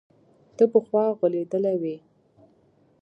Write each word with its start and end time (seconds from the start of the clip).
ته 0.55 0.63
پخوا 0.71 1.03
غولېدلى 1.19 1.73
وي. 1.81 1.95